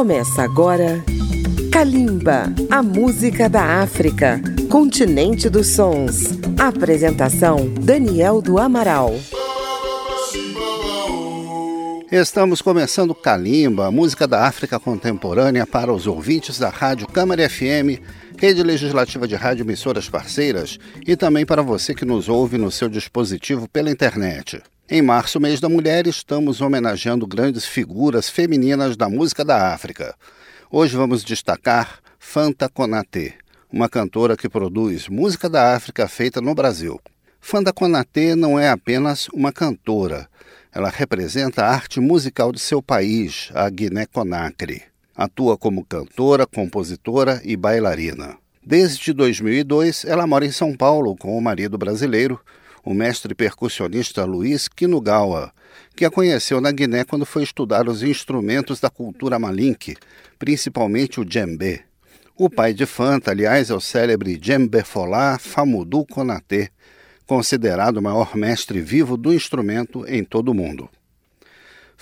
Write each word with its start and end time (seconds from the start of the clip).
Começa 0.00 0.42
agora 0.42 1.04
Kalimba, 1.70 2.44
a 2.70 2.82
música 2.82 3.50
da 3.50 3.82
África, 3.82 4.40
continente 4.70 5.50
dos 5.50 5.66
sons. 5.66 6.24
Apresentação 6.58 7.68
Daniel 7.74 8.40
do 8.40 8.58
Amaral. 8.58 9.12
Estamos 12.10 12.62
começando 12.62 13.14
Kalimba, 13.14 13.88
a 13.88 13.90
música 13.90 14.26
da 14.26 14.46
África 14.46 14.80
contemporânea 14.80 15.66
para 15.66 15.92
os 15.92 16.06
ouvintes 16.06 16.58
da 16.58 16.70
Rádio 16.70 17.06
Câmara 17.06 17.46
FM, 17.46 18.00
rede 18.38 18.62
legislativa 18.62 19.28
de 19.28 19.34
rádio 19.34 19.64
emissoras 19.64 20.08
parceiras 20.08 20.78
e 21.06 21.14
também 21.14 21.44
para 21.44 21.60
você 21.60 21.94
que 21.94 22.06
nos 22.06 22.26
ouve 22.26 22.56
no 22.56 22.70
seu 22.70 22.88
dispositivo 22.88 23.68
pela 23.68 23.90
internet. 23.90 24.62
Em 24.92 25.00
março, 25.00 25.38
mês 25.38 25.60
da 25.60 25.68
mulher, 25.68 26.08
estamos 26.08 26.60
homenageando 26.60 27.24
grandes 27.24 27.64
figuras 27.64 28.28
femininas 28.28 28.96
da 28.96 29.08
música 29.08 29.44
da 29.44 29.72
África. 29.72 30.16
Hoje 30.68 30.96
vamos 30.96 31.22
destacar 31.22 32.00
Fanta 32.18 32.68
Konate, 32.68 33.34
uma 33.72 33.88
cantora 33.88 34.36
que 34.36 34.48
produz 34.48 35.08
música 35.08 35.48
da 35.48 35.76
África 35.76 36.08
feita 36.08 36.40
no 36.40 36.56
Brasil. 36.56 37.00
Fanta 37.40 37.72
Konate 37.72 38.34
não 38.34 38.58
é 38.58 38.68
apenas 38.68 39.28
uma 39.28 39.52
cantora, 39.52 40.28
ela 40.74 40.90
representa 40.90 41.62
a 41.62 41.70
arte 41.70 42.00
musical 42.00 42.50
de 42.50 42.58
seu 42.58 42.82
país, 42.82 43.48
a 43.54 43.70
Guiné-Conakry. 43.70 44.82
Atua 45.14 45.56
como 45.56 45.84
cantora, 45.84 46.48
compositora 46.48 47.40
e 47.44 47.56
bailarina. 47.56 48.36
Desde 48.60 49.12
2002, 49.12 50.04
ela 50.04 50.26
mora 50.26 50.44
em 50.44 50.50
São 50.50 50.76
Paulo 50.76 51.14
com 51.14 51.38
o 51.38 51.40
marido 51.40 51.78
brasileiro, 51.78 52.40
o 52.84 52.94
mestre 52.94 53.34
percussionista 53.34 54.24
Luiz 54.24 54.68
Kinugawa, 54.68 55.52
que 55.94 56.04
a 56.04 56.10
conheceu 56.10 56.60
na 56.60 56.72
Guiné 56.72 57.04
quando 57.04 57.26
foi 57.26 57.42
estudar 57.42 57.88
os 57.88 58.02
instrumentos 58.02 58.80
da 58.80 58.90
cultura 58.90 59.38
malinque, 59.38 59.96
principalmente 60.38 61.20
o 61.20 61.24
djembe. 61.24 61.82
O 62.36 62.48
pai 62.48 62.72
de 62.72 62.86
Fanta, 62.86 63.30
aliás, 63.30 63.70
é 63.70 63.74
o 63.74 63.80
célebre 63.80 64.36
djembe 64.36 64.82
Folá 64.82 65.38
Famudu 65.38 66.06
Konaté, 66.06 66.70
considerado 67.26 67.98
o 67.98 68.02
maior 68.02 68.34
mestre 68.34 68.80
vivo 68.80 69.16
do 69.16 69.32
instrumento 69.32 70.04
em 70.08 70.24
todo 70.24 70.48
o 70.48 70.54
mundo. 70.54 70.88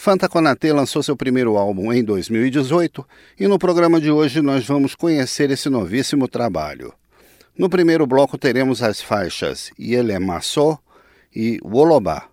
Fanta 0.00 0.28
Konaté 0.28 0.72
lançou 0.72 1.02
seu 1.02 1.16
primeiro 1.16 1.56
álbum 1.56 1.92
em 1.92 2.04
2018 2.04 3.04
e 3.40 3.48
no 3.48 3.58
programa 3.58 4.00
de 4.00 4.12
hoje 4.12 4.40
nós 4.40 4.64
vamos 4.64 4.94
conhecer 4.94 5.50
esse 5.50 5.68
novíssimo 5.68 6.28
trabalho. 6.28 6.94
No 7.58 7.68
primeiro 7.68 8.06
bloco 8.06 8.38
teremos 8.38 8.84
as 8.84 9.02
faixas 9.02 9.72
Yelemassó 9.76 10.78
e 11.34 11.58
Wolobá, 11.60 12.28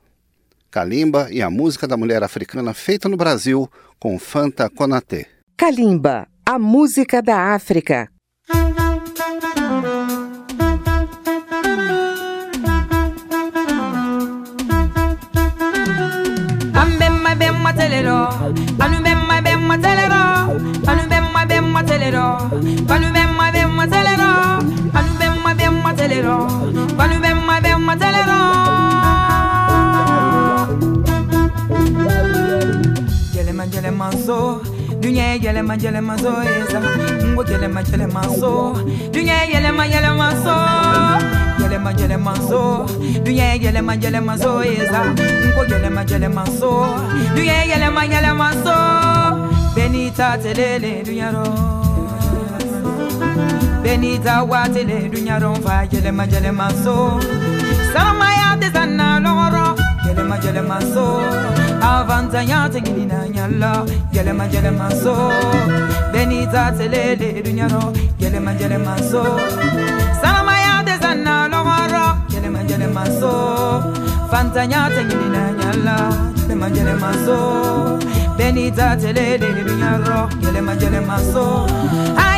Kalimba 0.70 1.30
e 1.32 1.42
a 1.42 1.50
música 1.50 1.88
da 1.88 1.98
mulher 1.98 2.22
africana 2.22 2.76
feita 2.76 3.10
no 3.10 3.18
Brasil 3.18 3.68
com 4.00 4.20
Fanta 4.20 4.70
Konaté. 4.70 5.26
Kalimba, 5.58 6.28
a 6.46 6.60
música 6.60 7.24
da 7.24 7.56
África. 7.56 8.08
anu 18.80 19.02
bemma 21.10 21.46
bemma 21.48 23.25
mazo. 34.06 34.62
Dünya 35.02 35.34
yele 35.44 35.62
ma 35.62 35.76
yele 35.76 36.02
mazo 36.02 36.32
eza 36.42 36.80
Ngo 37.34 37.44
yele 37.52 37.68
ma 37.68 37.82
yele 37.82 38.08
mazo 38.08 38.74
Dünya 39.14 39.36
yele 39.52 39.72
ma 39.78 39.86
yele 39.86 40.10
mazo 40.20 40.56
yele 41.62 41.78
ma 41.86 41.92
yele 42.00 42.18
mazo 42.18 42.86
Dünya 43.26 43.54
yele 43.64 43.82
ma 43.82 43.94
yele 43.94 44.20
mazo 44.28 44.52
eza 44.64 45.02
Ngo 45.54 45.62
yele 45.72 45.90
ma 45.90 46.02
yele 46.10 46.28
mazo 46.38 46.72
Dünya 47.36 47.56
yele 47.72 47.90
ma 47.96 48.04
yele 48.12 48.32
mazo 48.34 48.76
Benita 49.76 50.38
telele 50.42 51.04
dünya 51.06 51.30
ro. 51.34 51.46
Benita 53.84 54.44
watele 54.44 55.10
dünya 55.14 55.40
ro. 55.40 55.54
Fa 55.56 55.84
yele 55.92 56.12
ma 56.12 56.24
yele 56.26 56.52
mazo 56.52 57.20
Sama 57.94 58.28
ya 58.40 58.56
desana 58.62 59.20
loro. 59.20 59.65
Gelema 60.16 60.38
gelema 60.38 60.80
so. 60.94 61.22
Avanta 61.82 62.42
ya 62.42 62.70
tegilina 62.70 63.28
nyalla 63.30 63.86
Gelema 64.14 64.48
gelema 64.48 64.90
so. 64.92 65.32
Benita 66.14 66.72
telele 66.78 67.44
dünyaro 67.44 67.94
Gelema 68.20 68.54
gelema 68.54 68.98
so. 69.12 69.24
Sama 70.22 70.58
ya 70.58 70.84
desana 70.86 71.48
loro 71.48 72.18
Gelema 72.30 72.64
gelema 72.64 73.06
so. 73.20 73.84
Fanta 74.32 74.64
ya 74.64 74.90
tegilina 74.90 75.52
nyalla 75.60 75.98
Gelema 76.48 76.70
gelema 76.70 77.14
so. 77.26 78.00
Benita 78.38 78.96
telele 78.98 79.54
dünyaro 79.68 80.30
Gelema 80.42 80.76
gelema 80.76 81.20
so. 81.34 81.68
Ay 82.18 82.35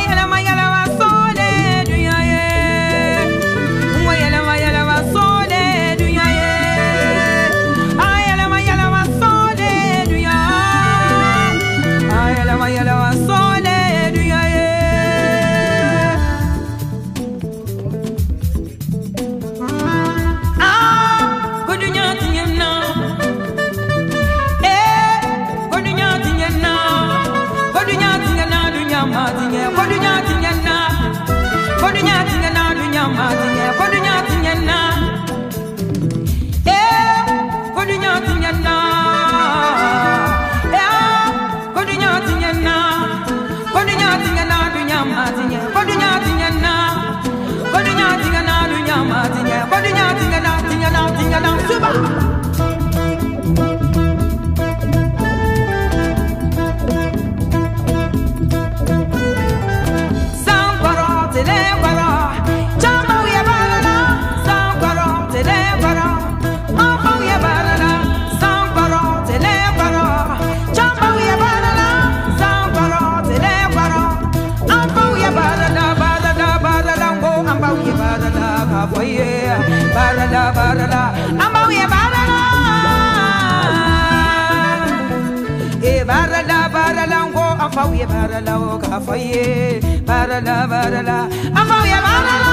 afawiye 87.78 88.06
barala 88.06 88.58
o 88.58 88.78
kafaye 88.78 89.80
barala 90.06 90.66
barala. 90.66 91.16
Afawiye 91.60 91.98
barala 92.06 92.48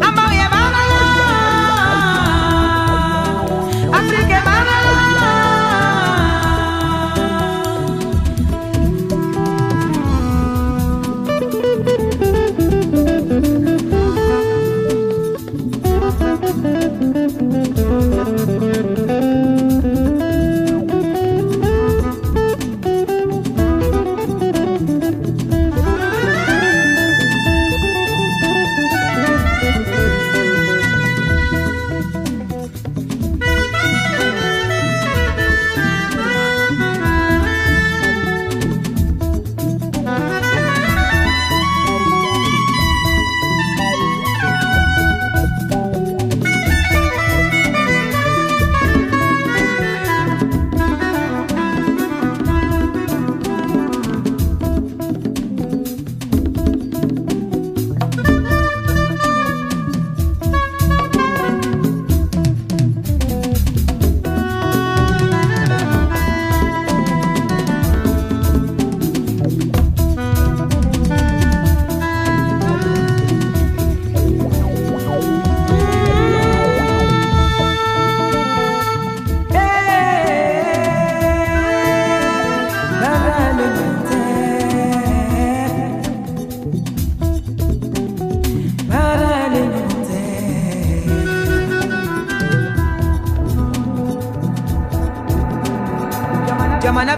barala 0.00 0.11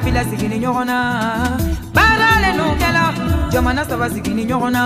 fila 0.05 0.23
sigini 0.31 0.56
ɲɔgɔn 0.62 0.87
na 0.91 0.99
baara 1.97 2.31
lenu 2.43 2.65
kɛla 2.81 3.05
jamana 3.53 3.83
saba 3.89 4.06
sigini 4.15 4.43
ɲɔgɔn 4.51 4.73
na 4.77 4.83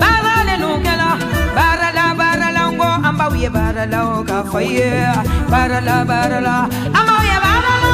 baara 0.00 0.34
lenu 0.48 0.68
kɛla 0.84 1.08
baarala 1.56 2.04
baarala 2.20 2.62
n 2.70 2.72
ko 2.78 2.88
an 3.08 3.14
b'aw 3.18 3.32
ye 3.42 3.48
baarala 3.56 3.98
o 4.14 4.16
k'a 4.28 4.38
fɔ 4.50 4.58
i 4.62 4.70
ye 4.78 4.90
baarala 5.52 5.94
baarala 6.10 6.54
an 6.98 7.02
b'aw 7.08 7.22
ye 7.30 7.36
baarala 7.44 7.92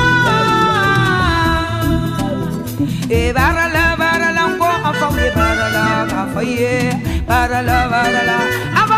e 3.17 3.19
eh, 3.19 3.29
baarala 3.39 3.85
baarala 4.03 4.43
n 4.51 4.53
ko 4.61 4.69
an 4.89 4.95
f'aw 5.01 5.13
ye 5.25 5.31
baarala 5.39 5.85
k'a 6.11 6.23
fɔ 6.33 6.41
i 6.45 6.53
ye 6.63 6.75
baarala 7.31 7.77
baarala 7.93 8.39
an 8.81 8.85
b'aw 8.91 8.98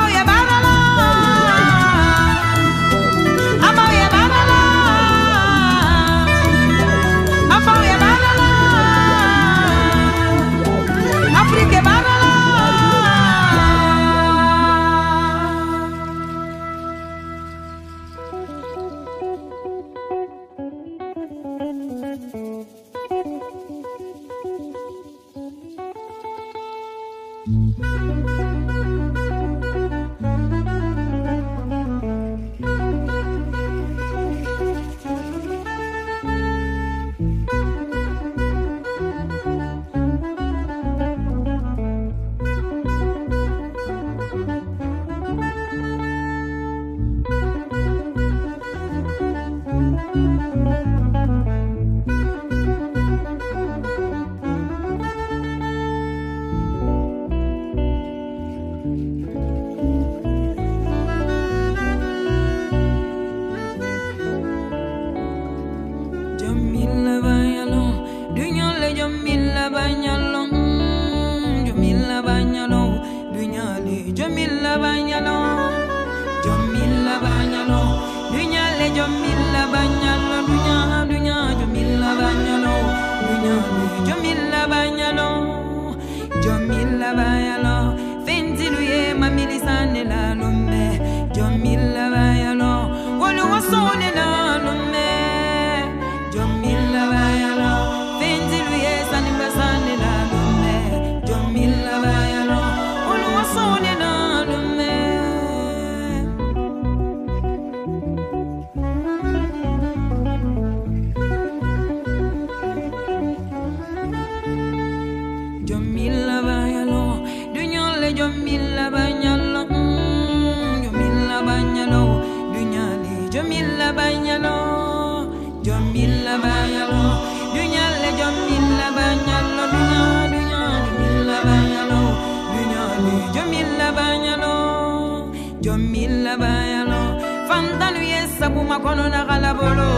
makono 138.70 139.08
na 139.08 139.26
kalabolo 139.26 139.90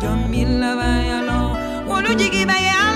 jomila 0.00 0.76
bayalo. 0.76 1.40
Olujigi 1.88 2.44
bayalo 2.50 2.89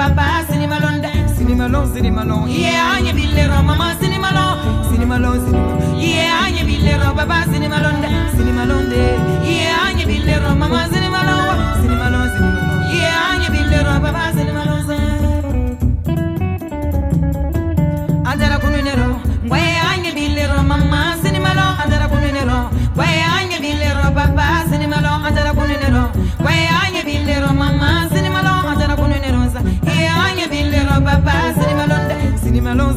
papa, 0.00 0.44
cinémalon, 0.48 1.02
cinémalon, 1.36 1.84
cinémalon. 1.94 2.46
Yeah, 2.48 2.94
anye 2.96 3.12
billero, 3.12 3.52
oh, 3.58 3.62
mama, 3.62 3.94
cinémalon, 4.00 4.56
cinémalon, 4.90 5.34
cinémalon. 5.44 6.00
Yeah, 6.00 6.44
anye 6.46 6.62
billero, 6.64 7.10
oh, 7.10 7.14
papa, 7.14 7.44
cinémalon, 7.52 7.96
cinémalon, 8.34 8.88
de. 8.88 8.96
Eh. 8.96 9.56
Yeah, 9.56 9.88
anye 9.88 10.06
billero, 10.06 10.46
oh, 10.52 10.56
mama, 10.56 10.88
cinémalon, 10.92 11.42
cinémalon, 11.82 12.24
cinémalon. 12.34 12.59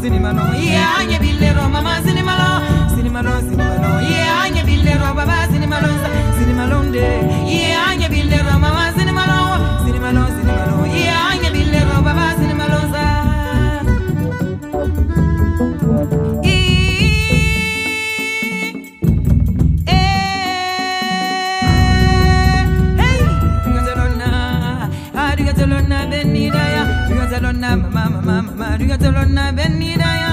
sinimano 0.04 0.53
telona 27.44 27.76
mama 27.76 28.22
mama 28.24 28.42
mama 28.42 28.68
ruga 28.80 28.96
telona 28.98 29.52
beniraya 29.52 30.32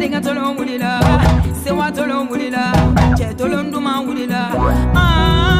ɛ 0.00 0.02
badenkɛ 0.02 0.20
tolon 0.26 0.56
wulila 0.56 0.92
sewa 1.62 1.86
tolon 1.96 2.24
wulila 2.30 2.64
cɛ 3.18 3.26
tolon 3.38 3.66
duman 3.72 3.98
wulila 4.06 4.40
ah. 4.96 5.59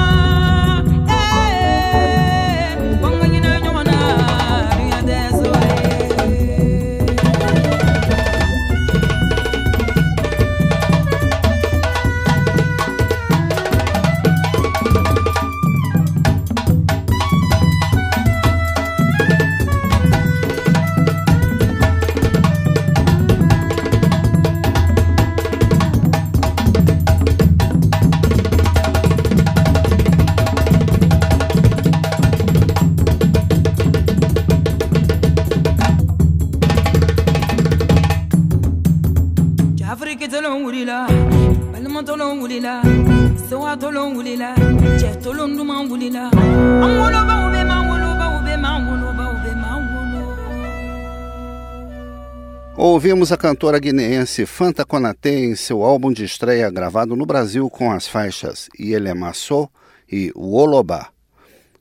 Ouvimos 52.83 53.31
a 53.31 53.37
cantora 53.37 53.79
guineense 53.79 54.47
Fanta 54.47 54.87
Konatê 54.87 55.45
em 55.45 55.55
seu 55.55 55.83
álbum 55.85 56.11
de 56.11 56.25
estreia 56.25 56.71
gravado 56.71 57.15
no 57.15 57.27
Brasil 57.27 57.69
com 57.69 57.93
as 57.93 58.09
faixas 58.09 58.71
Ielemaçô 58.81 59.69
e 60.11 60.33
Wolobá. 60.35 61.11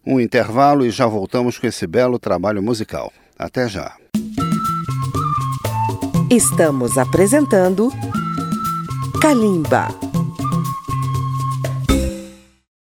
Um 0.05 0.19
intervalo 0.19 0.85
e 0.85 0.91
já 0.91 1.07
voltamos 1.07 1.57
com 1.57 1.65
esse 1.65 1.87
belo 1.87 2.19
trabalho 2.19 2.61
musical. 2.61 3.13
Até 3.37 3.69
já. 3.69 3.95
Estamos 6.29 6.97
apresentando 6.97 7.89
Kalimba. 9.21 10.08